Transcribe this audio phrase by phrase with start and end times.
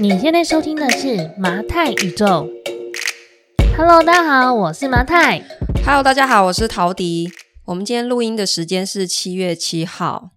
[0.00, 2.48] 你现在收听的是麻太宇宙。
[3.76, 5.40] Hello，大家好，我是麻太。
[5.84, 7.28] Hello，大家好，我是陶迪。
[7.64, 10.30] 我们今天录音的时间是七月七号。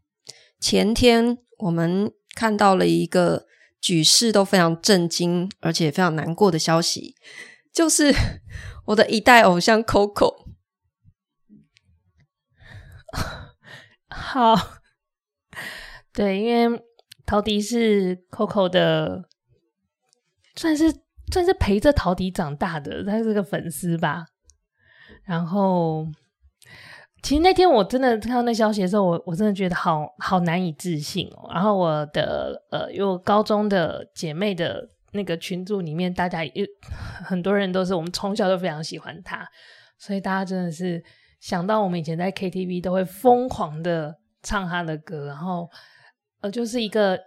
[0.60, 3.46] 前天我们看到了一个
[3.80, 7.16] 举世都非常震惊，而且非常难过的消息，
[7.72, 8.12] 就是
[8.88, 10.48] 我的一代偶像 Coco。
[14.10, 14.56] 好，
[16.12, 16.82] 对，因为
[17.28, 19.30] 陶迪是 Coco 的，
[20.56, 20.94] 算是
[21.32, 24.26] 算是陪着陶迪长大的，他是个粉丝吧。
[25.24, 26.06] 然后，
[27.22, 31.50] 其实那天我真的看到那消息的时候，我我真的觉得好好难以置信哦。
[31.54, 36.66] 然后我的呃，有高中的姐妹的那个群组里面，大家也
[37.24, 39.48] 很多人都是我们从小都非常喜欢他，
[39.98, 41.04] 所以大家真的是。
[41.42, 45.68] 想到我们以前在 KTV 都会疯狂的唱他的歌，然后
[46.42, 47.20] 呃，就是一个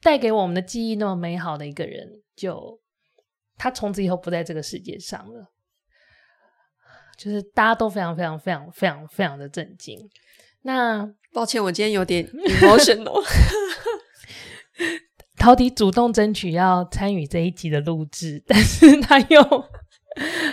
[0.00, 2.80] 带给我们的记忆那么美好的一个人，就
[3.56, 5.52] 他从此以后不在这个世界上了，
[7.16, 9.98] 就是大家都非常非常非常非常非常的震惊。
[10.62, 13.22] 那抱歉，我今天有点 emotional。
[15.36, 19.42] 陶迪主动争取要参与这一集的录制，但是他又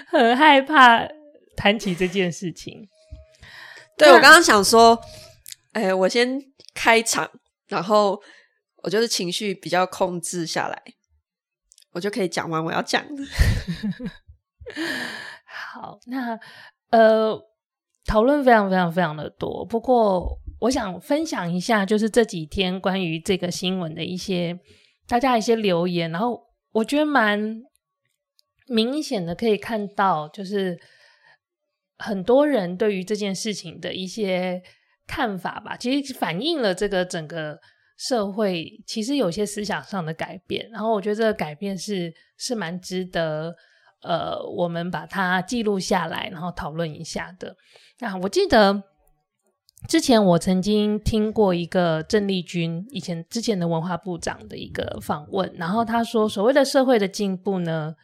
[0.08, 1.08] 很害怕。
[1.54, 2.90] 谈起这件事情，
[3.96, 5.00] 对，我刚刚想说，
[5.74, 6.42] 哎，我先
[6.74, 7.30] 开场，
[7.68, 8.20] 然后
[8.78, 10.84] 我就是情绪比较控制下来，
[11.92, 13.23] 我就可以讲完我要讲的。
[15.45, 16.39] 好，那
[16.89, 17.39] 呃，
[18.06, 24.59] 讨论非常非常非常的多，不过我想分享一下，就是这几天关于这个新闻的一些
[25.08, 27.62] 大家一些留言，然后我觉得蛮
[28.67, 30.80] 明显的可以看到，就是。
[32.03, 34.59] 很多人对于这件事情的一些
[35.06, 37.59] 看法吧，其实反映了这个整个
[37.97, 40.70] 社会其实有些思想上的改变。
[40.72, 43.56] 然后我觉得这个改变是是蛮值得
[44.02, 47.56] 呃我们把它记录下来，然后讨论一下的。
[48.00, 48.84] 那我记得
[49.88, 57.96] 之前我曾经听过一个郑丽君以前之前的文化部长的一个访问，然后他说所谓的社会的进步呢，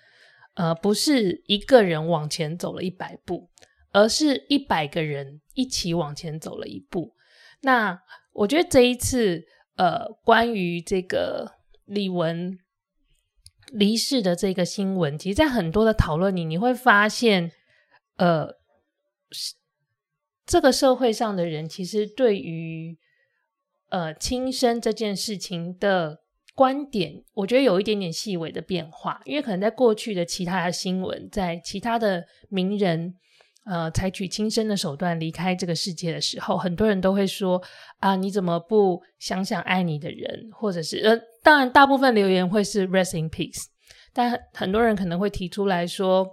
[0.55, 3.49] 呃，不是一个人往前走了一百步。
[3.93, 7.15] 而是一百个人一起往前走了一步。
[7.61, 7.99] 那
[8.33, 9.43] 我觉得这一次，
[9.77, 11.53] 呃，关于这个
[11.85, 12.57] 李玟
[13.71, 17.51] 离世的这个新闻，其实，在很多的讨论里，你会发现，
[18.17, 18.57] 呃，
[20.45, 22.97] 这个社会上的人其实对于
[23.89, 26.21] 呃轻生这件事情的
[26.55, 29.21] 观点，我觉得有一点点细微的变化。
[29.25, 33.15] 因为可能在过去的其他的新闻，在其他的名人。
[33.69, 37.61] 呃，采取轻生的手段离开这个世界的时候，很多人都会说
[37.99, 40.49] 啊，你怎么不想想爱你的人？
[40.53, 43.65] 或者是呃，当然，大部分留言会是 rest in peace，
[44.13, 46.25] 但很多人可能会提出来说，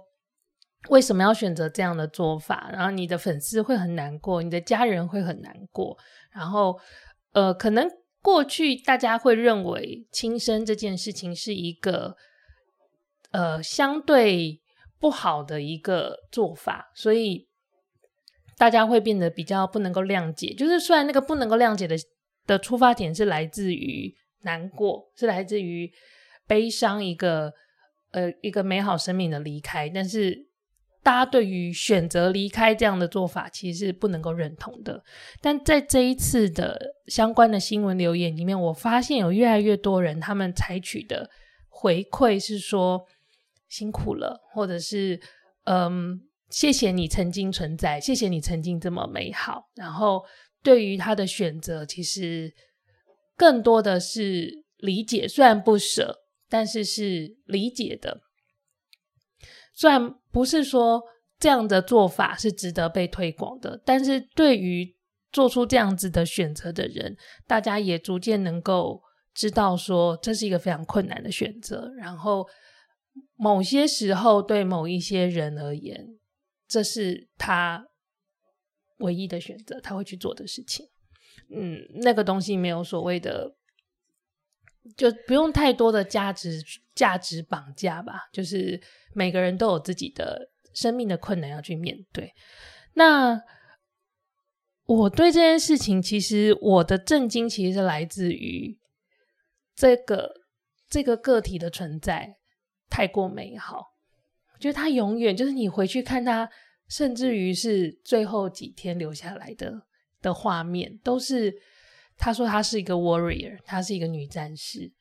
[0.87, 2.69] 为什么要选择这样的做法？
[2.71, 5.97] 然后你的粉丝会很难过，你的家人会很难过。
[6.31, 6.79] 然后
[7.33, 7.85] 呃，可能
[8.21, 12.15] 过去大家会认为轻生这件事情是一个
[13.31, 14.61] 呃相对。
[15.05, 17.47] 不好的一个做法，所以
[18.57, 20.51] 大家会变得比较不能够谅解。
[20.55, 21.95] 就是虽然那个不能够谅解的
[22.47, 24.11] 的出发点是来自于
[24.41, 25.91] 难过，是来自于
[26.47, 27.53] 悲伤一个
[28.13, 30.47] 呃一个美好生命的离开，但是
[31.03, 35.03] 大家对于选择离开这样的做法，其实是不能够认同的。
[35.39, 41.29] 但在这一次的相关的新闻留言里面，我发现有越来越多人他们采取的
[41.69, 43.05] 回馈是说。
[43.75, 45.19] 辛苦了，或者是
[45.65, 49.69] 嗯，谢谢你曾经存在，谢谢你曾经这么美好。
[49.75, 50.23] 然后
[50.63, 52.53] 对于他的选择，其实
[53.35, 58.21] 更多的是理解，虽然不舍，但是是理解的。
[59.73, 61.03] 虽然不是说
[61.37, 64.95] 这样的做法是值得被推广的，但是对于
[65.33, 69.01] 做出这样子的选择的人，大家也逐渐能够
[69.33, 71.91] 知道说，这是一个非常困难的选择。
[71.97, 72.47] 然后。
[73.37, 76.17] 某些时候，对某一些人而言，
[76.67, 77.85] 这是他
[78.97, 80.87] 唯一的选择，他会去做的事情。
[81.53, 83.55] 嗯，那个东西没有所谓的，
[84.95, 86.63] 就不用太多的价值
[86.95, 88.29] 价值绑架吧。
[88.31, 88.81] 就是
[89.13, 92.33] 每个人都有自己的生命的困难要去面对。
[92.93, 93.39] 那
[94.85, 98.79] 我对这件事情，其实我的震惊，其实是来自于
[99.75, 100.31] 这个
[100.89, 102.37] 这个个体的存在。
[102.89, 103.93] 太过美好，
[104.53, 106.49] 我觉得他永远就是你回去看他，
[106.87, 109.81] 甚至于是最后几天留下来的
[110.21, 111.53] 的画面，都是
[112.17, 114.91] 他说他是一个 warrior，她是一个女战士，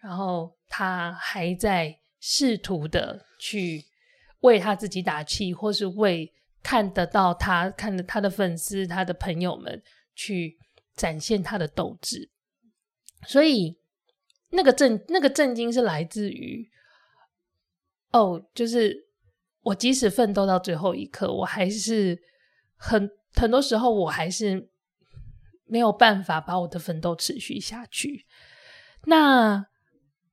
[0.00, 3.84] 然后他还在试图的去
[4.40, 6.32] 为他自己打气，或是为
[6.62, 9.82] 看得到他、看着他的粉丝、他的朋友们
[10.14, 10.58] 去
[10.96, 12.30] 展现他的斗志。
[13.26, 13.78] 所以
[14.50, 16.68] 那个震、那个震惊是来自于，
[18.14, 18.96] 哦，就是
[19.62, 22.16] 我即使奋斗到最后一刻，我还是
[22.76, 24.70] 很很多时候我还是
[25.64, 28.24] 没有办法把我的奋斗持续下去。
[29.06, 29.66] 那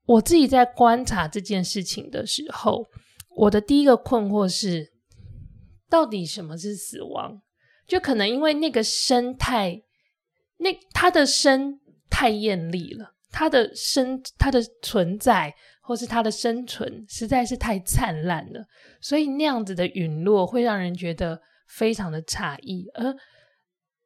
[0.05, 2.85] 我自己在观察这件事情的时候，
[3.35, 4.93] 我的第一个困惑是，
[5.89, 7.41] 到底什么是死亡？
[7.87, 9.81] 就可能因为那个生太，
[10.57, 11.79] 那他的生
[12.11, 15.55] 太艳丽了，他的生，他的存在，
[15.91, 18.65] 或是他的生存，实在是太灿烂了，
[19.01, 22.89] 所以那样子的陨落会让人觉得非常的诧异。
[22.93, 23.13] 而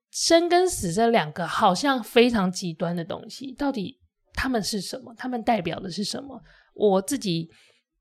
[0.10, 4.00] 生跟死这两个好像非常极端的东西，到底？
[4.34, 5.14] 他们是什么？
[5.16, 6.42] 他们代表的是什么？
[6.74, 7.48] 我自己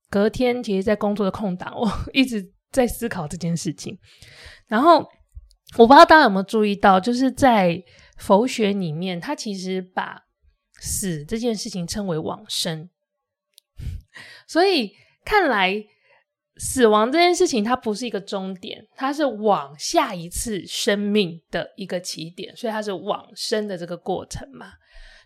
[0.09, 2.43] 隔天其实，在工作的空档，我 一直
[2.73, 3.99] 在思考这件事情。
[4.67, 5.07] 然后，
[5.77, 7.85] 我不知道大家有没有注意到，就是在
[8.17, 10.23] 佛学里面，他其实把
[10.81, 12.89] 死这件事情称为往生。
[14.47, 14.93] 所以，
[15.25, 15.85] 看来
[16.57, 24.73] 死亡这件事情，它不是一个终点，它是往下一次生命的一个起点，所以它是往生的这个过程嘛。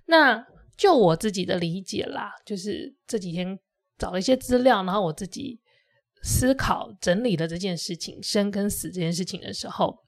[0.07, 0.43] 那
[0.77, 3.59] 就我自己的理解啦，就是这几天
[3.99, 5.61] 找了一些资料，然后我自己
[6.23, 9.99] 思考整理了这件事情，生跟死这件事情的时候，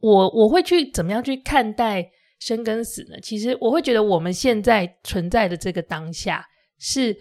[0.00, 3.18] 我我会去怎么样去看待生跟死呢？
[3.22, 6.44] 其实我会觉得我们现在存在的这个当下
[6.78, 7.16] 是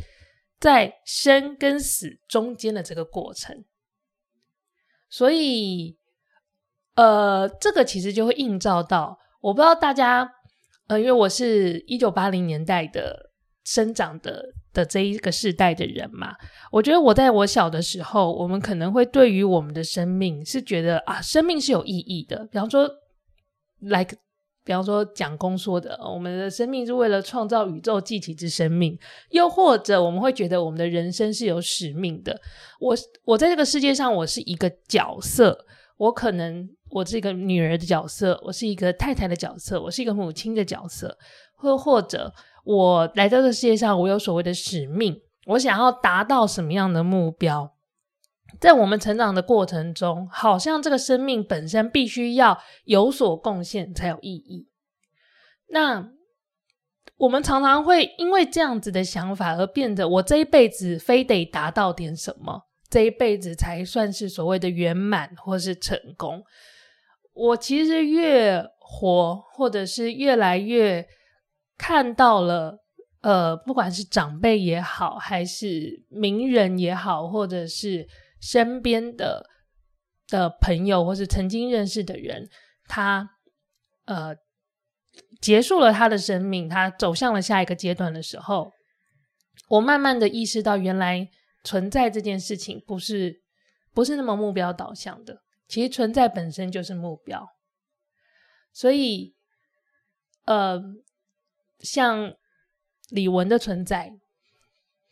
[0.59, 3.63] 在生跟死中间的这个过程，
[5.09, 5.97] 所以
[6.95, 10.33] 呃，这个其实就会映照到，我不知道大家。
[10.87, 13.29] 呃，因为我是一九八零年代的
[13.65, 16.33] 生长的的这一个世代的人嘛，
[16.71, 22.45] 我觉得我在我小的时候，我们可能会对于我们的生命是觉得啊，生命是有意义的。
[22.45, 22.89] 比方说
[23.79, 24.15] ，like，
[24.67, 28.99] 比方说蒋公说的，我们的生命是为了创造宇宙继起之生命，
[29.29, 32.37] 又或者我们会觉得我们的人生是有使命的。
[32.81, 32.93] 我
[33.23, 35.65] 我在这个世界上，我是一个角色，
[35.95, 36.69] 我可能。
[36.89, 41.17] 我是一个女儿的角色，我是一个太太的角色，我是一个母亲的角色，
[41.53, 42.33] 或或者
[42.63, 47.73] 我来到这世界上，我有所谓的使命，我想要达到什么样的目标？
[48.59, 54.67] 在我们成长的过程中，好像这个生命本身必须要有所贡献才有意义。
[55.69, 56.09] 那
[57.17, 66.43] 我们常常会因为这样子的想法而变得，我这一辈子非得达到点什么，这一辈子才算是所谓的圆满或是成功。
[67.33, 71.05] 我其实越活，或者是越来越
[71.77, 72.79] 看到了，
[73.21, 78.07] 呃，不管是长辈也好，还是名人也好，或者是
[78.39, 79.49] 身边的
[80.27, 82.49] 的朋友，或是曾经认识的人，
[82.85, 83.29] 他
[84.05, 84.35] 呃
[85.41, 88.71] 结束了他的生命，他走向了下一个阶段的时候，
[89.69, 91.29] 我慢慢的意识到，原来
[91.63, 93.41] 存在这件事情不是
[93.93, 95.43] 不是那么目标导向的。
[95.67, 97.45] 其实存在本身就是目标，
[98.71, 99.35] 所以，
[100.45, 100.81] 呃，
[101.79, 102.35] 像
[103.09, 104.13] 李玟的存在，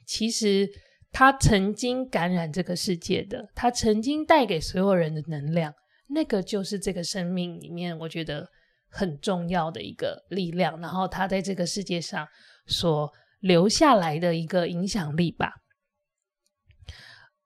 [0.06, 0.70] 其实
[1.16, 5.74] 他曾经感染这个世界的，他曾经带给所有人的能量，
[6.10, 8.46] 那个就是这个生命里面我觉得
[8.90, 12.28] 很重要的一个力量，然后他在这个世界上
[12.68, 15.54] 所留下来的一个影响力吧，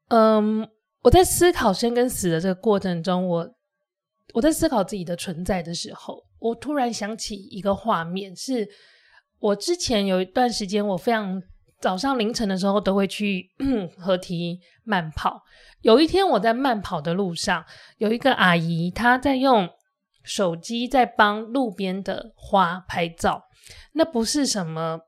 [0.07, 0.67] 嗯。
[1.03, 3.49] 我在思考生跟死的这个过程中，我
[4.33, 8.67] 我在思考自己的存在的时候，我突然想起一个画面，是
[9.39, 11.41] 我之前有一段时间，我非常
[11.79, 13.49] 早上凌晨的时候都会去
[13.97, 15.43] 河堤慢跑。
[15.81, 17.65] 有一天我在慢跑的路上，
[17.97, 19.69] 有一个阿姨她在用
[20.23, 23.43] 手机在帮路边的花拍照，
[23.93, 24.99] 那不是什么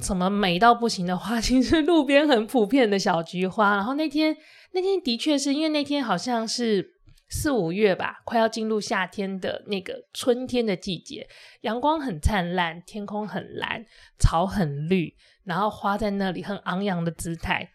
[0.00, 3.76] 什么美到不行的花， 其实路边很普遍的小菊花。
[3.76, 4.36] 然后那天。
[4.76, 6.93] 那天的确是因为那天好像是
[7.28, 11.26] 四五月吧，快要进入夏天的那个春天的季节，
[11.62, 13.84] 阳光很灿烂，天空很蓝，
[14.18, 15.12] 草很绿，
[15.44, 17.68] 然后花在那里很昂扬的姿态。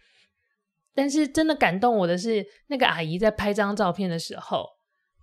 [0.94, 4.65] 但是真的感动我的是，那个阿姨在拍张照片的时候，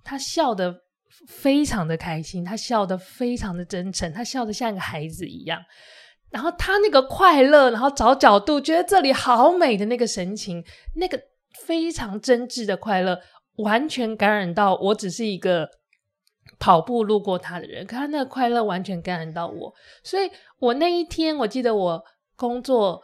[0.05, 0.83] 她笑得
[1.29, 5.63] 非常的开心，她笑得非常的真诚，她笑得像个孩子一样。
[6.31, 10.63] 然后她那个快乐，然后找角度，觉得这里好美的那个神情，
[10.97, 11.19] 那个。
[11.65, 13.19] 非常真挚的快乐，
[13.59, 14.95] 完全感染到我。
[14.95, 15.69] 只是一个
[16.59, 19.75] 跑步路过他的人，可他那个快乐完全感染到我。
[20.03, 23.03] 所以，我那一天，我记得我工作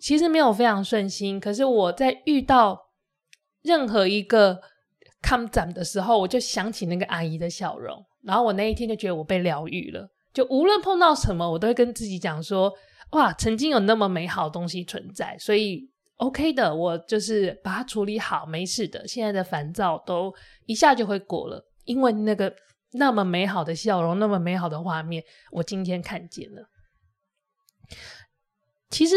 [0.00, 2.90] 其实没有非常顺心，可是我在遇到
[3.62, 4.60] 任何一个
[5.22, 10.08] 看展的时候，我就想起那个阿姨的笑容，然后我那一天就觉得我被疗愈了。
[10.34, 12.70] 就无论碰到什么，我都会跟自己讲说：
[13.12, 19.06] 哇，曾经有那么美好东西存在，所以 OK 的，我就是把它处理好，没事的。
[19.06, 20.34] 现在的烦躁都
[20.66, 22.54] 一下就会过了，因为那个。
[22.92, 26.70] 那么美好的笑容，那么美好的画面，我今天看见了。
[28.88, 29.16] 其实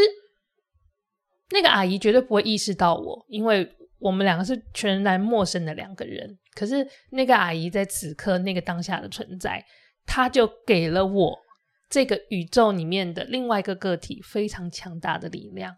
[1.51, 6.37] 那个阿姨绝对不会意识到我，因为我们两个是全然陌生的两个人。
[6.55, 9.63] 可是那个阿姨在此刻那个当下的存在，
[10.05, 11.39] 她就给了我
[11.87, 15.73] 这个宇宙里面的另外一个个体非常强大的力量。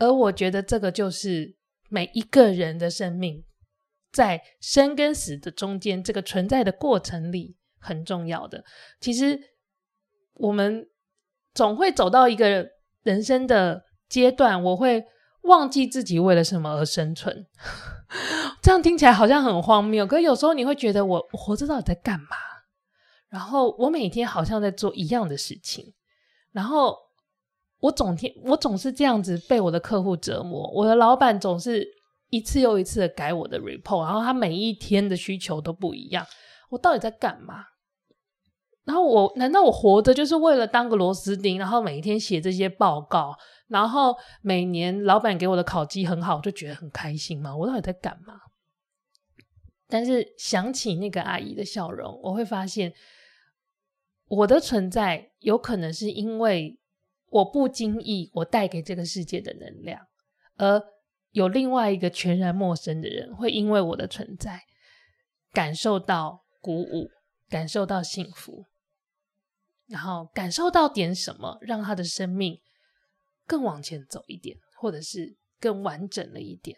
[0.00, 1.54] 而我觉得这个就是
[1.88, 3.44] 每一个人的生命。
[4.12, 8.64] 在生跟死的中间，这个存在的过程里很重要的。
[9.00, 9.38] 其实
[10.34, 10.84] 我们
[11.54, 12.68] 总会走到一个
[13.04, 15.04] 人生的阶段，我会
[15.42, 17.46] 忘记自己为了什么而生存。
[18.60, 22.36] 这样听起来好像很荒谬，可有时候你会觉得我，我活着到底在干嘛？
[23.28, 25.94] 然后我每天好像在做一样的事情，
[26.50, 26.98] 然后
[27.80, 32.00] 我总天我总是这样子被我的客户折磨，我的老板总是。
[32.32, 36.24] 一次又一次的改我的 report，然后他每一天的需求都不一样，
[36.70, 37.64] 我到底在干嘛？
[38.84, 47.56] 然后我难道我活着就是为了当个螺丝钉，然后每一天写这些报告，然后每年老板给我的考绩很好，我就觉得很开心吗？
[47.56, 48.34] 我到底在干嘛？
[49.88, 52.92] 但是想起那个阿姨的笑容，我会发现
[54.28, 56.78] 我的存在有可能是因为
[57.30, 60.06] 我不经意我带给这个世界的能量，
[60.56, 60.80] 而。
[61.32, 64.62] 有另外一个全然陌生的人，会因为我的存在
[65.52, 67.08] 感受到鼓舞，
[67.48, 68.66] 感受到幸福，
[69.86, 72.60] 然后感受到点什么，让他的生命
[73.46, 76.76] 更往前走一点，或者是更完整了一点。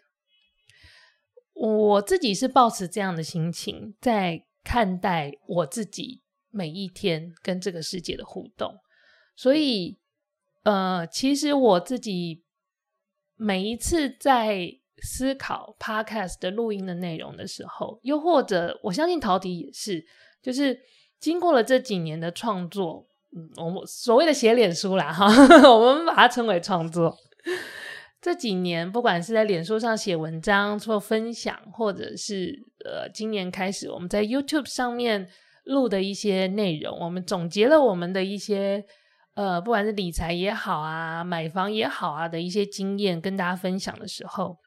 [1.55, 8.77] 我自己是抱持这样的心情在看待我自己每一天跟这个世界的互动，
[9.35, 9.97] 所以，
[10.63, 12.43] 呃，其实我自己。
[13.35, 14.69] 每一次在
[15.01, 20.05] 思考 Podcast 的录音的内容的时候，又或者我相信陶迪也是，
[20.41, 20.79] 就是
[21.19, 23.05] 经过了这几年的创作，
[23.35, 25.25] 嗯，我们所谓的写脸书啦，哈，
[25.67, 27.17] 我们把它称为创作。
[28.21, 32.55] 这几年，不管是在脸书上写文章做分享，或者是
[32.85, 35.27] 呃，今年开始我们在 YouTube 上面
[35.65, 38.85] 录的一些内容，我们总结了我们的一些。
[39.35, 44.59] 呃，不管是理财也好啊，买房也好啊的一些经验跟大家分享的时候，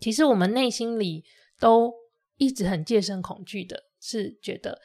[0.00, 1.24] 其实我们内心里
[1.60, 1.92] 都
[2.36, 4.80] 一直很戒慎恐惧的，是觉得，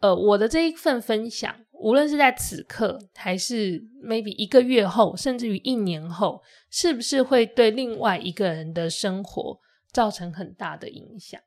[0.00, 9.58] 呃，我的这一份分享，无论是在此刻，还是 maybe 一个月后，甚至于一年后，是不是会对另外一个人的生活
[9.90, 11.40] 造成很大的影响？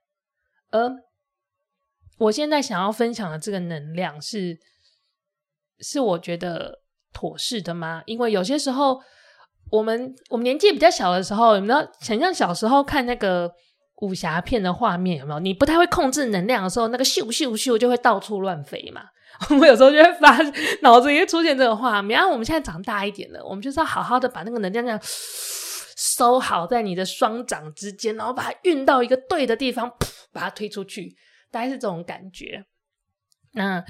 [0.71, 0.91] 而
[2.17, 4.59] 我现在想要分享的这个能量是，
[5.77, 6.83] 是我觉得。
[7.15, 8.03] 妥适的吗？
[8.05, 9.01] 因为有些时候，
[9.71, 13.49] 我们我们年纪比较小的时候，有没有想象小时候看那个
[14.01, 15.17] 武侠片的画面？
[15.19, 15.39] 有没有？
[15.39, 19.03] 你不太会控制能量的时候，那个咻咻咻就会到处乱飞嘛。
[19.49, 20.37] 我们有时候就会发
[20.81, 22.17] 脑子里会出现这个画面。
[22.17, 31.15] 然后我们现在长大一点了，我们就是要好好的把那个能量这样收好在你的双掌之间，然后把它运到一个对的地方，噗，把它推出去，
[31.49, 32.65] 大概是这种感觉。
[33.53, 33.83] 那。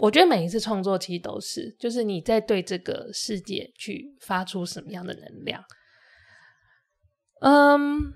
[0.00, 5.64] 我觉得每一次创作其实都是，就是你在对这个世界去发出什么样的能量。
[7.40, 8.12] 嗯，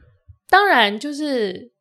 [0.48, 1.72] 当然就是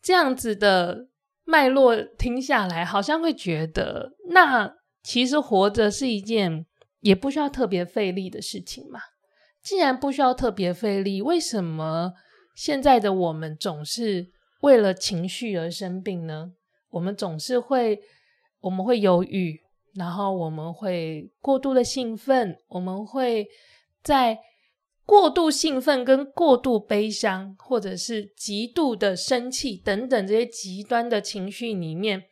[0.00, 1.08] 这样子的
[1.44, 6.64] 脉络听下来，好像会觉得，那其实活着是一件
[7.00, 9.00] 也不需要特别费力的事情嘛。
[9.60, 12.12] 既然不需要特别费力，为什么
[12.54, 14.30] 现在的我们总是
[14.62, 16.52] 为了情绪而生病呢？
[16.90, 18.00] 我们总是会。
[18.60, 19.58] 我们会犹豫，
[19.94, 23.48] 然后我们会过度的兴奋，我们会
[24.02, 24.38] 在
[25.06, 32.24] 过度兴奋跟过度悲伤，或者是极度的生气等等这些极端的情绪里面，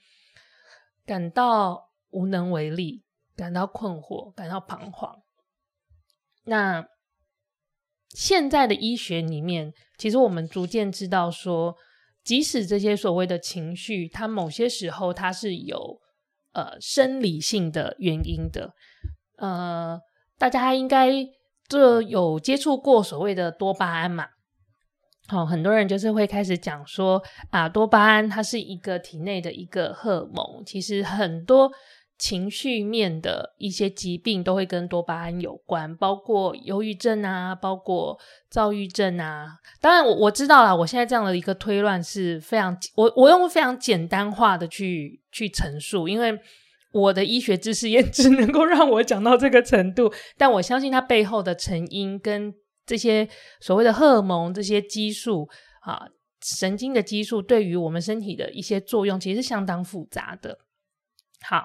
[1.06, 3.02] 感到无能为力，
[3.34, 5.22] 感到困惑，感到彷徨。
[6.44, 6.86] 那
[8.10, 11.74] 现在的医学里面，其实我们逐渐知道说，
[12.22, 15.98] 即使这些所谓的情绪，它某些时候它是有。
[16.52, 18.72] 呃，生理性的原因的，
[19.36, 20.00] 呃，
[20.38, 21.10] 大家应该
[21.68, 24.26] 就有接触过所谓的多巴胺嘛？
[25.28, 31.70] 好，很多人就是会开始讲说啊，多巴胺它是一个体内的一个荷尔蒙，其实很多
[32.18, 38.18] 情绪面的一些疾病都会跟多巴胺有关，包括忧郁症啊，包括
[38.50, 39.46] 躁郁症啊。
[39.80, 46.36] 当然我，我知道啦，我现在这样的一个推论是非常，我我用非常简单化的去去陈述，因为
[46.90, 50.12] 我的医学知识也 只能够让我讲到这个程度。
[50.36, 52.52] 但我相信它背后的成因跟
[52.84, 53.28] 这些
[53.60, 55.48] 所谓的荷尔蒙、这些激素
[55.82, 56.08] 啊、
[56.42, 60.58] 神经的激素对于我们身体的一些作用，其实是相当复杂的。
[61.42, 61.64] 好。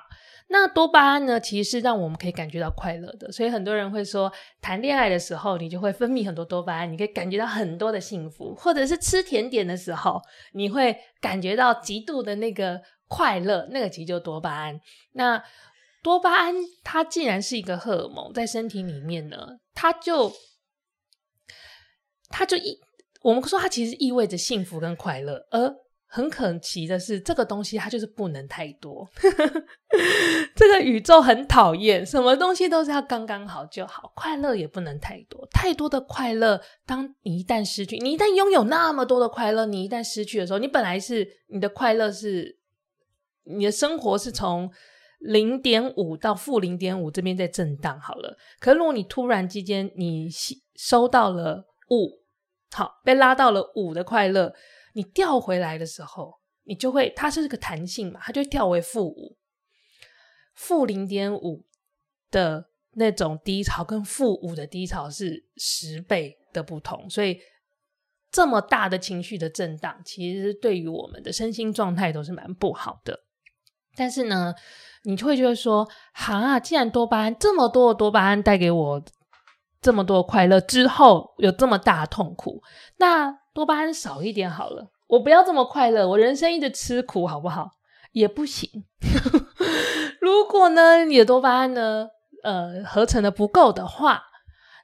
[0.50, 4.32] 那多巴胺呢，其实是让我们可以感觉到快乐的，所以很多人会说，
[4.62, 10.22] 谈恋爱的时候，你就会分泌很多多巴胺，你可以感觉到很多的幸福，或者是吃甜点的时候，
[10.54, 14.80] 你会感觉到极度的那个快乐，那个其实就多巴胺。
[15.14, 15.44] 那
[16.04, 20.32] 多巴胺它既然是一个荷尔蒙，在身体里面呢，它就
[22.30, 22.80] 它就意，
[23.22, 25.76] 我们说它其实意味着幸福跟快乐，而。
[26.16, 29.10] 很可惜的是，这个东西它就是不能太多。
[30.56, 34.14] 这个宇宙很讨厌，什么东西都是要刚刚好就好。
[34.16, 42.60] 快乐也不能太多，太多的快乐，当你一旦失去，你一旦拥有那么多的快乐，你一旦失去的时候，你本来是你的快乐是，
[43.46, 44.70] 你的生活是从
[45.18, 48.38] 零点五到负零点五这边在震荡好了。
[48.60, 50.30] 可如果你突然之间你
[50.76, 52.22] 收到了五，
[52.72, 54.54] 好，被拉到了五的快乐。
[54.94, 59.36] 你掉回来的时候，你就会，它是个弹性嘛，它就会掉为负五，
[60.54, 61.66] 负零点五
[62.32, 67.40] 的那种低潮，跟负五的低潮是十倍的不同，所以
[68.32, 73.20] 这么大的情绪的震荡，其实对于我们的身心状态都是蛮不好的。
[73.96, 74.54] 但是呢，
[75.04, 79.04] 你会觉得说，哈，既然多巴胺这么多的多巴胺带给我
[79.82, 82.62] 这么多快乐之后，有这么大的痛苦，
[82.98, 83.43] 那。
[83.54, 87.70] 多巴胺少一点好了，我不要这么快乐，我人生一直吃苦好不好？
[88.12, 88.70] 也不行。
[90.22, 92.08] 如果呢，你的多巴胺呢，
[92.44, 94.24] 呃，合成的不够的话，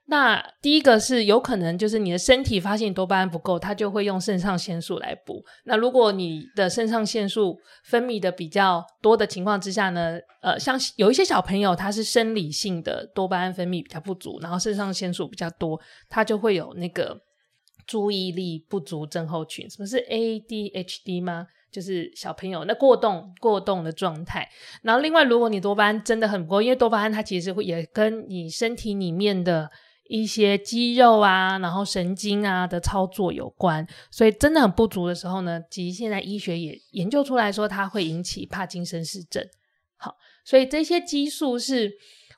[0.05, 5.43] 那第一个是有可能就是你的身体发现多巴胺不够，它就会用肾上腺素来补。
[5.65, 17.19] 那如果你的肾上腺素分泌的比较多的情况之下呢，呃，像有一些小朋友他是生理性的多巴胺分泌比较不足，然后肾上腺素比较多，他就会有那个。
[17.89, 21.47] 注意力不足症候群，什么是 ADHD 吗？
[21.71, 24.47] 就是小朋友那过动过动的状态。
[24.83, 29.67] 然后另外，如果你多巴胺真的很不够，因为多巴胺它其实会也跟你身体里面的
[30.07, 39.43] 一些肌肉啊，然后神经啊的操作有关，所以真的很不足的时候呢，其实现在医学也研究出来说，它会引起帕金森氏症。
[39.97, 41.91] 好，所以这些激素是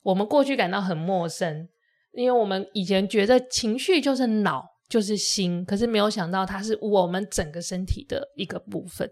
[0.04, 1.68] 我们过去感到很陌生，
[2.14, 4.71] 因为我们以前觉得情绪就是脑。
[4.92, 9.10] 就是心，可是没有想到它是我们整个身体的一个部分。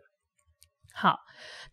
[0.93, 1.17] 好，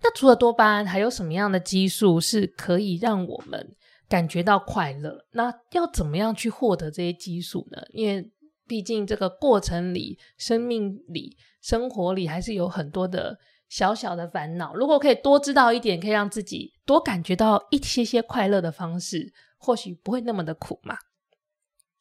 [0.01, 3.75] 那除了多巴胺，还有什么样的激素是可以让我们
[4.09, 5.27] 感觉到快乐？
[5.33, 7.83] 那要怎么样去获得这些激素呢？
[7.91, 8.31] 因为
[8.69, 13.37] 毕竟这个过程里、生命里、生活里还是有很多的
[13.69, 14.73] 小小的烦恼。
[14.77, 20.97] 如果可以多知道一点，可以让自己多感觉到一些些快乐的方式，或许不会那么的苦嘛。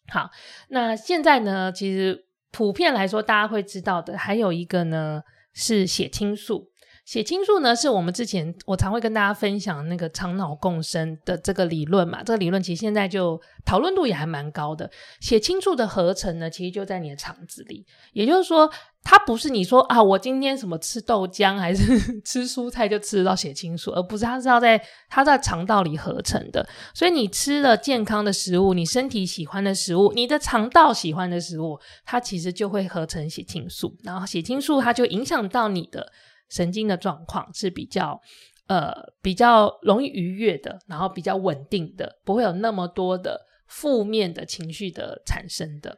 [0.07, 0.29] 好，
[0.69, 5.21] 那现在呢，其实普遍来说，大家会知道的，还有一个呢
[5.53, 6.71] 是血清素。
[7.05, 12.23] 血清素呢，是我们之前我常会跟大家分享那个肠脑共生的这个理论嘛。
[12.23, 14.89] 这个理论其实现在就讨论度也还蛮高的。
[15.19, 17.85] 血清素的合成呢，其实就在你的肠子里。
[18.13, 18.67] 也就是说，
[19.05, 26.67] 它不是你说啊，我今天什么吃豆浆还是 吃蔬菜就吃得到血清素，而不是它是要在它在肠道里合成的。
[26.93, 33.95] 所以你吃了健康的食物，你身体喜欢的食物，你的肠道喜欢的食物，它其实就会合成血清素。
[34.03, 36.11] 然后血清素它就影响到你的。
[36.47, 38.21] 神经的状况是比较，
[38.67, 45.97] 呃，比较容易愉悦的，然后比较稳定的，不会有那么多的负面的情绪的产生的。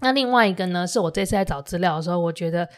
[0.00, 2.68] 那另外一个呢，是我这次在找资料的时候，我觉得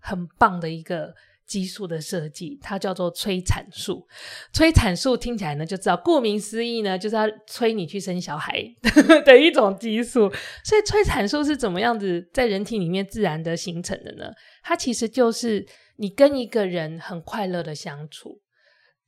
[0.00, 1.14] 很棒的一个
[1.46, 4.06] 激素的设计，它叫做催产素。
[4.52, 8.62] 催产素听起来呢，就知道顾名思义呢，就是要催你去生小孩
[9.24, 10.30] 的一种激素。
[10.64, 14.30] 所以催产素是怎么样子在人体里面自然的形成的呢？
[14.62, 15.66] 它其实就是。
[16.00, 18.40] 你跟一个人很快乐的相处，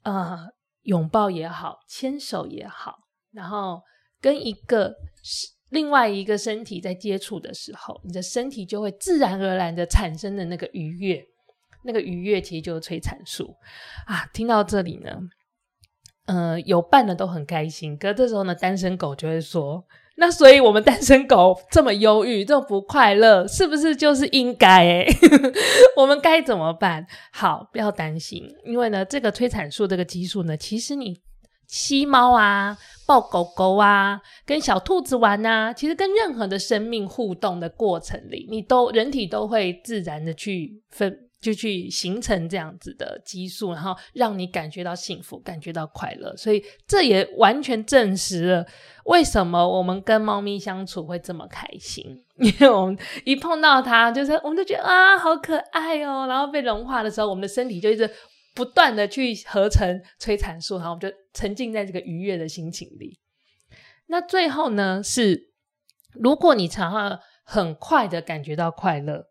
[0.03, 0.37] 呃，
[0.83, 2.97] 拥抱也好，牵手也好，
[3.31, 3.81] 然后
[4.21, 4.93] 跟一个
[5.71, 11.25] 另外一个身体在接触的时候，你的身体就会自然而然的产生的那个愉悦，
[11.85, 13.55] 那个愉悦其实就是催产素
[14.07, 14.29] 啊。
[14.33, 15.11] 听到这里呢，
[16.27, 19.85] 呃，有伴的都很开心，可这时候呢，单身狗就会说。
[20.17, 25.07] 那所以我们单身狗这么忧郁，这么不快乐，是不是就是应该？
[25.97, 27.07] 我们该怎么办？
[27.33, 31.17] 好，不要担心，因为呢，这个催产素这个激素呢，其实你
[31.71, 41.27] 吸猫啊、抱狗狗啊、跟小兔子玩啊，其实跟任何的生命互动的过程里，你都人体都会自然的去分。
[41.41, 46.37] 就去形成这样子的激素，然后让你感觉到幸福，感觉到快乐。
[46.37, 48.67] 所以这也完全证实了
[49.07, 52.05] 为什么我们跟猫咪相处会这么开心。
[52.37, 56.27] 因为我们一碰到它，就是我们就觉得啊，好可爱哦。
[56.29, 58.11] 然后被融化的时候，我们的身体就一直
[58.55, 63.19] 不断的去合成催产素，然后我们就沉浸在这个愉悦的心情里。
[64.07, 65.53] 那最后呢，是
[66.15, 69.27] 如果你常常很快的感觉到快乐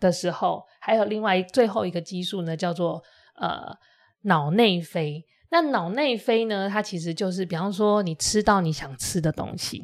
[0.00, 0.64] 的时候。
[0.78, 3.02] 还有另外最后一个激素呢，叫做
[3.40, 3.76] 呃
[4.22, 5.24] 脑内啡。
[5.50, 9.82] 那脑内啡呢，它其实就是，比方说你吃到你想吃的东西，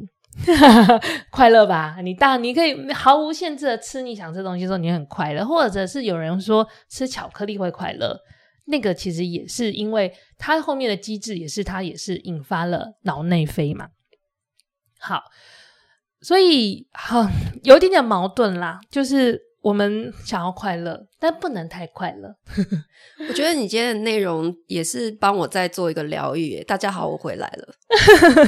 [1.33, 1.97] 快乐吧？
[2.05, 5.45] 你当你可以毫无限制的吃你想吃东西的时候，你很快乐。
[5.45, 8.17] 或者是有人说吃巧克力会快乐，
[8.73, 13.91] 那个其实也是因为它后面的机制也是它也是引发了脑内啡嘛。
[14.99, 15.23] 好，
[16.21, 17.29] 所以好
[17.63, 19.53] 有一点点矛盾啦，就是。
[19.63, 22.35] 我们想要快乐，但不能太快乐。
[23.31, 26.61] 我觉得你今天的内容也是帮我再做一个疗愈。
[26.65, 27.73] 大家好，我回来了。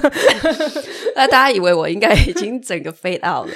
[1.15, 3.55] 那大家以为我应该已经整个 fade out 了，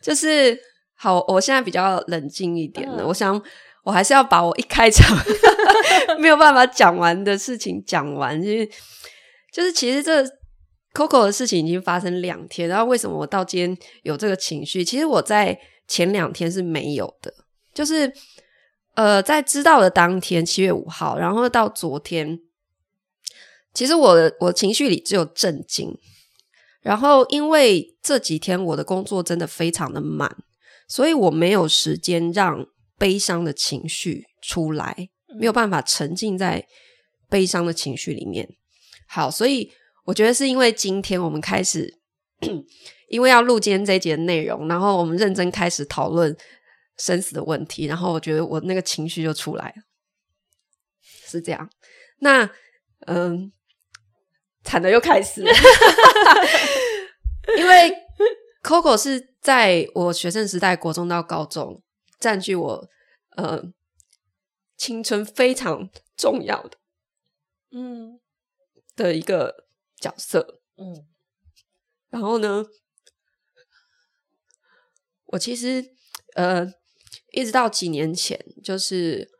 [0.00, 0.56] 就是
[0.94, 3.02] 好，我现在比较冷静一点了。
[3.02, 3.42] 嗯、我想，
[3.84, 5.16] 我还是要把我一开场
[6.18, 8.40] 没有办法讲完的事情讲完。
[8.42, 8.66] 就是，
[9.52, 10.22] 就是其实这
[10.92, 14.84] Coco 的事情已经发生两天，然后为什么我到今天有这个情绪？
[14.84, 15.58] 其实我在。
[15.90, 17.34] 前两天是没有的，
[17.74, 18.12] 就是
[18.94, 22.38] 呃，在知道的当天，七月五号，然后到昨天，
[23.74, 25.92] 其实我的我情绪里只有震惊。
[26.80, 30.32] 然后因为这几天我的工作真的非常的满，
[30.86, 32.64] 所以我没有时间让
[33.00, 35.08] 悲伤的情绪出来，
[35.40, 36.68] 没有办法沉浸在
[37.28, 38.48] 悲伤的情绪里面。
[39.08, 39.72] 好，所以
[40.04, 41.98] 我觉得是因为今天我们开始。
[43.10, 46.34] 因为要录今天这一集的内容，然后我们认真开始讨论
[46.96, 49.82] 生死的问题，然后我觉得我那个情绪就出来了，
[51.26, 51.68] 是这样。
[52.20, 52.48] 那
[53.06, 53.52] 嗯，
[54.62, 55.52] 惨的又开始了，
[57.58, 57.92] 因为
[58.62, 61.82] Coco 是在我学生时代，国中到高中，
[62.20, 62.90] 占据我
[63.30, 63.72] 呃
[64.76, 66.78] 青春非常重要的
[67.70, 68.20] 嗯
[68.94, 71.08] 的一个角色，嗯，
[72.10, 72.66] 然后呢？
[75.26, 75.94] 我其实，
[76.34, 76.66] 呃，
[77.30, 79.30] 一直到几年前，就是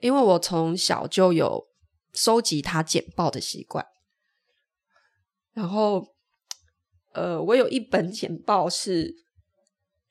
[0.00, 1.68] 因为我从小就有
[2.12, 3.84] 收集他简报的习惯，
[5.52, 6.14] 然后，
[7.12, 9.16] 呃，我有一本简报是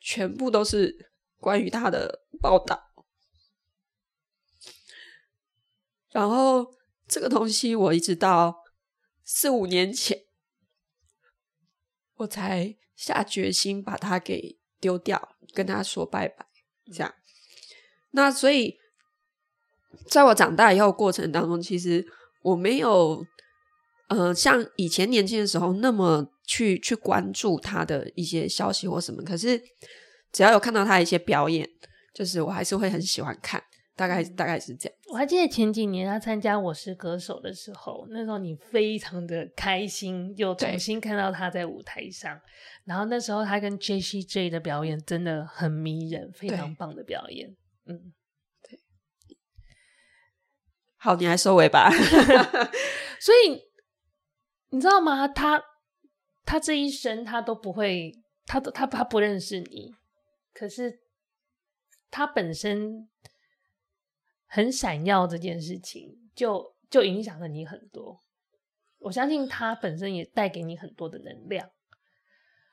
[0.01, 1.08] 全部都是
[1.39, 2.91] 关于他的报道，
[6.11, 6.75] 然后
[7.07, 8.63] 这个东西我一直到
[9.23, 10.25] 四五年前，
[12.15, 14.57] 我才下决心把它给。
[14.81, 16.47] 丢掉，跟他说拜拜，
[16.93, 17.13] 这样。
[18.11, 18.79] 那所以，
[20.07, 22.07] 在我长大以后过程当中，其实
[22.43, 23.25] 我没有，
[24.07, 29.21] 呃，像以前年轻的时候那么去去关注他的一些消息或什么。
[29.21, 29.61] 可是，
[30.31, 31.69] 只要有看到他一些表演，
[32.13, 33.63] 就是我还是会很喜欢看。
[33.95, 34.97] 大概大概是这样。
[35.11, 42.39] 我还记得前几年他参加《我是歌手》的时候，那时候你非常的开心，又重新看到他在舞台上。
[42.85, 47.53] 然后那时候他跟 Jessie J 的表演真的很迷人，非常棒的表演。
[47.87, 48.13] 嗯，
[48.61, 48.79] 对。
[50.95, 51.91] 好，你来收尾吧。
[53.19, 53.61] 所以
[54.69, 55.27] 你知道吗？
[55.27, 55.61] 他
[56.45, 58.13] 他这一生他都不会，
[58.45, 59.93] 他都他他不认识你，
[60.59, 60.99] 可是
[62.11, 63.07] 他本身。
[64.51, 68.23] 很闪耀这件事情，就就影响了你很多。
[68.97, 71.69] 我相信他本身也带给你很多的能量。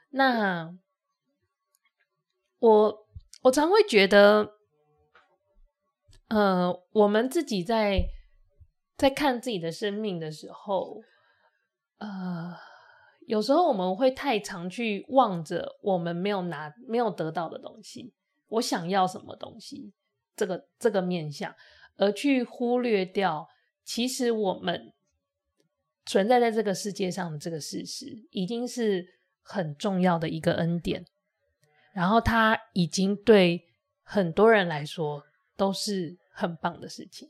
[0.08, 0.74] 那
[2.60, 3.06] 我
[3.42, 4.54] 我常会觉得，
[6.28, 8.06] 呃，我们自己在
[8.96, 11.02] 在看自己的生命的时候，
[11.98, 12.56] 呃，
[13.26, 18.12] 有时候我们会太常去望着我们没有拿、没有得到的东西。
[18.48, 19.92] 我想要什么东西？
[20.36, 21.54] 这个这个面向，
[21.96, 23.48] 而去忽略掉，
[23.84, 24.92] 其实我们
[26.04, 29.04] 存在在这个世界上的这个事实，已经是
[29.42, 31.04] 很重要的一个恩典。
[31.92, 33.64] 然后，它已经对
[34.02, 35.24] 很多人来说
[35.56, 37.28] 都是很棒的事情。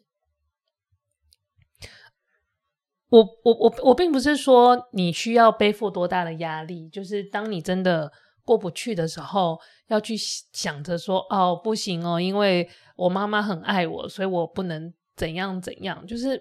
[3.09, 8.11] 我我我我并不是说你需要背负多大的压力，就是当你真的
[8.45, 16.05] 过不去的时候，要去想着说哦不行哦，因为我妈妈很爱我，所以我不能怎样怎样。
[16.05, 16.41] 就是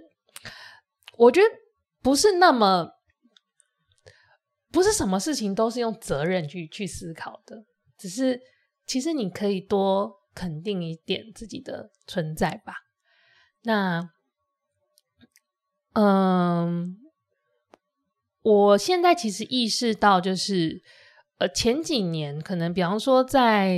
[1.18, 1.48] 我觉得
[2.02, 2.90] 不是那么，
[4.72, 7.64] 不是什么事情都是用责任去去思考的，
[7.96, 8.42] 只是
[8.88, 12.74] 其实你可以多肯定一点自己的存在吧。
[13.62, 14.10] 那。
[15.96, 16.98] 嗯，
[18.42, 20.82] 我现在其实意识到，就是
[21.38, 23.78] 呃，前几年可能，比方说在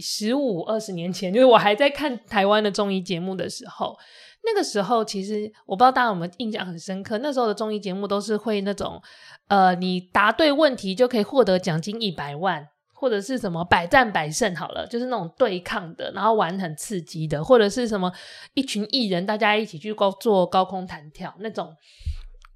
[0.00, 3.96] 十五二十年前， 就是我还在看台湾的综艺节目的时候，
[4.44, 9.02] 那个时候其实我不知道大家有没有印象很深刻，那时候的综艺节目都是会那种，
[9.48, 12.68] 呃，你答对问题就可以获得奖金一百万。
[13.00, 18.12] 或者是什么百战百胜好了，就是那种对抗的，然后玩很刺激的，或者是什么
[18.54, 21.72] 一群艺人大家一起去高做高空弹跳那种，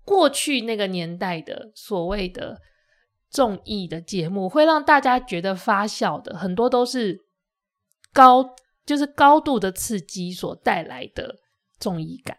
[0.04, 2.60] 过去那个年代的所谓的
[3.30, 7.20] 综艺的节目，会让大家觉得发笑的，很多都是
[8.12, 8.44] 高
[8.84, 11.36] 就是高度的刺激所带来的
[11.78, 12.36] 综艺感。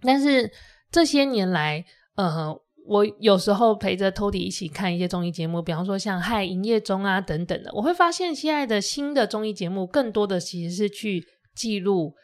[0.00, 0.52] 但是
[0.92, 2.62] 这些年来，呃。
[2.86, 12.14] 我有时候陪着 Tody 一起看一些综艺节目，比方说像《嗨营业中》啊等等的，我会发现现在的新的综艺节目更多的其实是去记录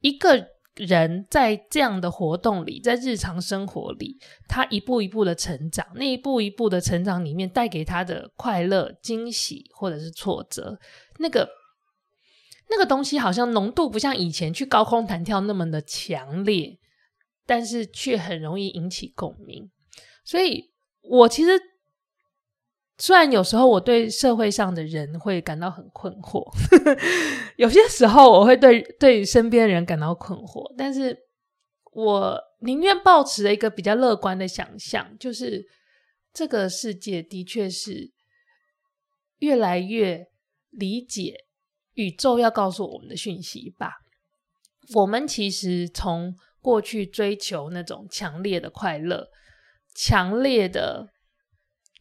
[0.00, 4.16] 一个人在这样的活动里，在日常生活里，
[4.48, 10.78] 他一步一步的成长，那一步一步的成长里面带给他的快乐、惊喜或者是挫折，
[11.18, 11.48] 那个
[12.70, 16.78] 那个东西好像浓度不像以前去高空弹跳那么的强烈，
[17.44, 19.68] 但是却很容易引起共鸣。
[20.28, 21.58] 所以，我其实
[22.98, 26.44] 虽然有时候我对社会上的人会感到很困惑，
[27.56, 31.16] 有些时候我会对对身边的人感到困惑，但是
[31.92, 35.66] 我宁愿保持一个比较乐观的想象，就是
[36.34, 38.12] 这个世界的确是
[39.38, 40.26] 越来越
[40.68, 41.46] 理解
[41.94, 43.92] 宇宙要告诉我们的讯息吧。
[44.94, 49.30] 我们其实从过去追求那种强烈的快乐。
[50.00, 51.08] 强烈的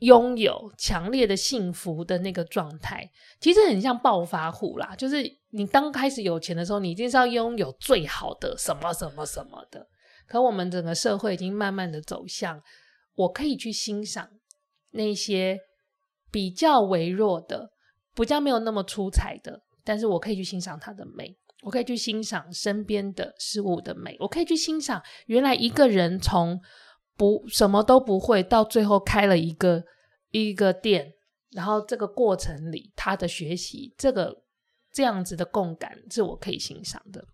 [0.01, 4.95] 拥有，强烈的幸福的那个状态，其实很像暴发户啦。
[4.95, 9.88] 就是你刚开始有钱的时候，你一定是要拥有最好的什么什么什么的。
[10.27, 12.62] 可我们整个社会已经慢慢的走向，
[13.15, 14.29] 我可以去欣赏
[14.91, 15.57] 那些
[16.29, 17.71] 比较微弱的、
[18.13, 26.62] 比较没有那么出彩的，但是我可以去欣赏它的美，我可以去欣赏身边的事物的美，我可以去欣赏原来一个人从。
[27.17, 29.84] 不，什么都不会，到最后开了一个
[30.30, 31.13] 一个店，
[31.51, 34.43] 然后这个过程里，他的学习，这个
[34.93, 37.25] 这样子的共感是我可以欣赏的。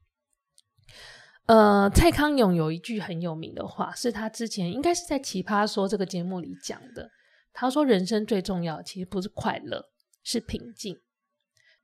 [1.45, 7.11] 呃，蔡康永有一句很有名的话，是他之前应该是在《奇葩说》这个节目里讲的。
[7.51, 9.89] 他说：“人生最重要其实不是快乐，
[10.23, 10.97] 是平静。”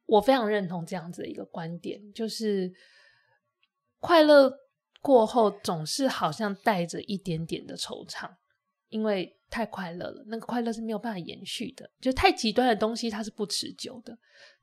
[0.08, 2.72] 我非常认同这样子的一个观点，就是
[4.00, 4.52] 快乐。
[5.02, 8.30] 过后总是好像带着一点点的惆怅，
[8.90, 11.90] 因为太快乐了，那个快乐是没有办法延续的。
[12.02, 14.18] 就太极端的东西，它是不持久的。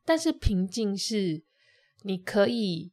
[0.05, 1.43] 但是平静是
[2.03, 2.93] 你可以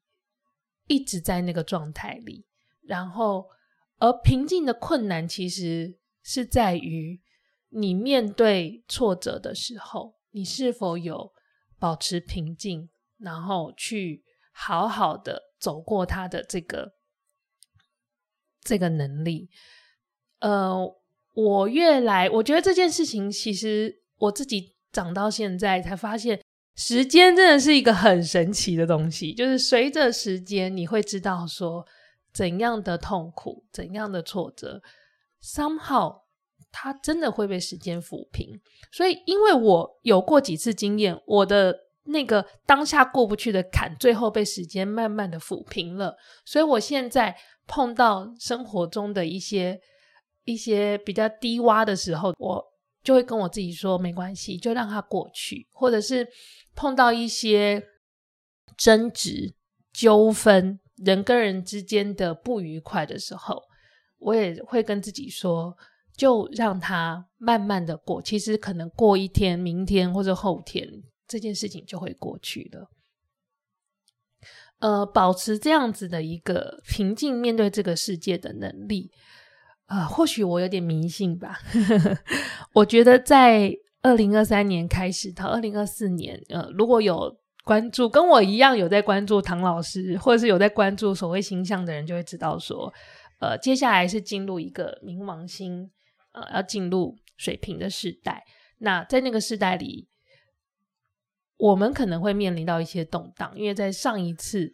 [0.87, 2.45] 一直在那个状态里，
[2.81, 3.49] 然后
[3.97, 7.21] 而平静的困难其实是在于
[7.69, 11.33] 你面对挫折的时候，你是否有
[11.77, 16.95] 保持平静，然后去好好的走过它的这个。
[18.63, 19.49] 这个能力，
[20.39, 20.73] 呃，
[21.33, 26.41] 我越来，我觉得这件事情，其实我自己长到现在才发现，
[26.75, 29.33] 时间真的是一个很神奇的东西。
[29.33, 31.85] 就是随着时间，你会知道说，
[32.31, 34.81] 怎样的痛苦，怎样的挫折
[35.43, 36.21] ，somehow
[36.71, 38.61] 它真的会被时间抚平。
[38.91, 46.15] 所以，因为我有过几次经验，我的那个当下过不去的坎，最后被时间慢慢的抚平了。
[46.45, 47.35] 所以我现在。
[47.67, 49.79] 碰到生活中的一些
[50.43, 52.63] 一些比较低洼的时候，我
[53.03, 55.67] 就会跟我自己说没关系，就让它过去。
[55.71, 56.27] 或者是
[56.75, 57.81] 碰到一些
[58.77, 59.53] 争执、
[59.91, 63.61] 纠纷、人跟人之间的不愉快的时候，
[64.17, 65.75] 我也会跟自己说，
[66.15, 68.21] 就让它慢慢的过。
[68.21, 70.87] 其实可能过一天、明天或者后天，
[71.27, 72.89] 这件事情就会过去了。
[74.83, 79.09] 呃，保持这样子的一个平静面对这个世界的能力，
[79.87, 81.57] 呃，或许我有点迷信吧。
[82.75, 92.93] 我觉得在二零二三年开始到二零二四年，呃，如果有关注跟我一样有在关注唐老师，或者是有在关注所谓星象的人，就会知道说，
[93.39, 95.89] 呃，接下来是进入一个冥王星，
[96.33, 98.43] 呃，要进入水瓶的时代。
[98.79, 100.09] 那在那个时代里，
[101.57, 104.73] 我们可能会面临到一些动荡，因为在上一次，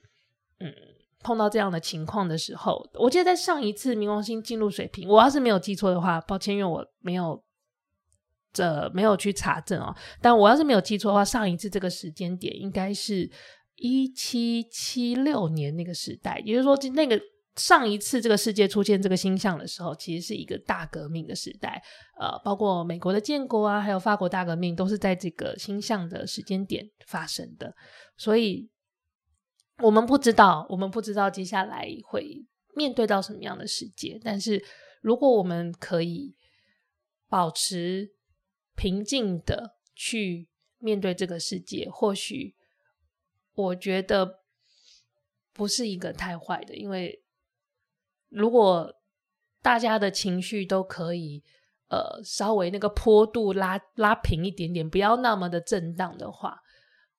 [0.59, 0.73] 嗯，
[1.21, 7.43] 碰到这样的情况的时候，我记得在上一次冥王星进入水瓶，我要是没有记错的话，抱歉，因为我没有
[8.51, 9.95] 这没有去查证哦。
[10.21, 13.29] 但我要是没有记错的话，上一次这个时间点应该是
[13.75, 17.19] 一七七六年那个时代，也就是说，那个。
[17.55, 21.83] 上一次这个世界出现这个星象的时候，其实是一个大革命的时代，
[22.17, 27.75] 呃，包括美国的建国啊，还有法国大革命，都是在这个星象的时间点发生的。
[28.15, 28.69] 所以，
[29.79, 34.17] 我们不知道，我们不知道接下来会面对到什么样的世界。
[34.23, 34.63] 但是，
[35.01, 36.37] 如果我们可以
[37.27, 38.13] 保持
[38.75, 42.55] 平静的去面对这个世界，或许
[43.53, 44.43] 我觉得
[45.51, 47.21] 不是一个太坏的，因为。
[48.29, 48.93] 如果
[49.61, 51.43] 大家的情绪都可以
[51.89, 56.59] 呃稍微那个坡度拉拉平一点点，不要那么的震荡的话，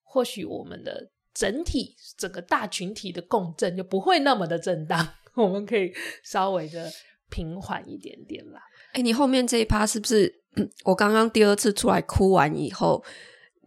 [0.02, 5.92] 或许我们的整体整个大群体的共振就不会那么的震荡， 我们可以
[6.24, 6.90] 稍微的
[7.28, 8.60] 平缓一点点啦。
[8.92, 10.42] 哎、欸，你后面这一趴是不是
[10.84, 13.04] 我刚刚第二次出来哭完以后，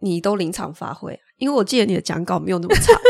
[0.00, 1.18] 你都临场发挥？
[1.36, 2.94] 因为我记得你的讲稿没有那么长。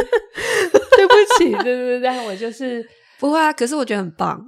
[0.97, 2.87] 对不起，对对对，但我就是。
[3.19, 4.45] 不会啊，可是我觉得很棒，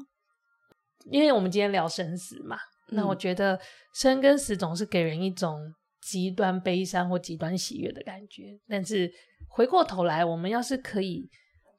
[1.10, 2.56] 因为我们今天聊生死嘛。
[2.88, 3.58] 嗯、那我觉得
[3.94, 5.58] 生跟死总是给人一种
[6.00, 8.58] 极端悲伤或极端喜悦的感觉。
[8.68, 9.10] 但是
[9.48, 11.28] 回过头来，我们要是可以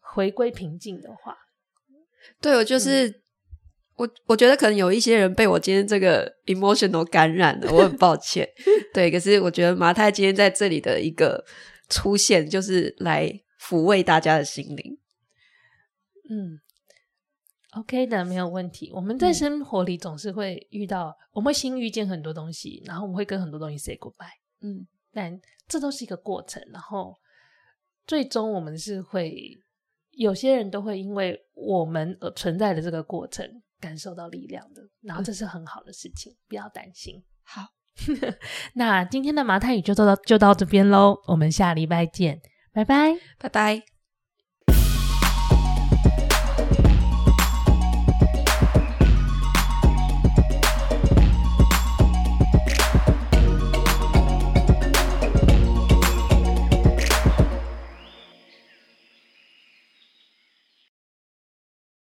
[0.01, 1.37] 回归平静的话，
[2.41, 3.21] 对，我就是、嗯、
[3.95, 8.47] 我，我觉得可能有一些人被我今天这个 emotional 感染了，我很抱歉。
[8.93, 11.45] 对，可是我觉得麻太今天在这里的一个
[11.89, 14.97] 出现，就是来抚慰大家的心灵。
[16.29, 16.59] 嗯。
[17.73, 18.91] OK 的，没有问题。
[18.93, 24.25] 我们在生活里总是会遇到，嗯、我们会新遇见很多东西，然后我们会跟很多东西 say goodbye。
[24.61, 27.13] 嗯，但这都是一个过程，然后
[28.07, 29.35] 最终我们是会，
[30.11, 33.45] 有些人都会因为我们而存在的这个过程
[33.79, 37.21] 感受到力量的，然后这是很好的事情，嗯、不要担心。
[37.43, 37.67] 好，
[38.75, 43.96] 那今天的麻太语就到就到这边喽，我们下礼拜见，拜拜，拜拜。